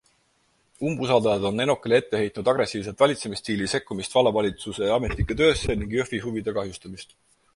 Umbusaldajad 0.91 1.43
on 1.49 1.63
Enokile 1.65 1.99
ette 2.03 2.21
heitnud 2.21 2.49
agressiivset 2.53 3.03
valitsemisstiili, 3.03 3.69
sekkumist 3.75 4.17
vallavalitsuse 4.19 4.91
ametnike 4.97 5.39
töösse 5.43 5.79
ning 5.83 5.97
Jõhvi 5.99 6.25
huvide 6.25 6.57
kahjustamist. 6.59 7.17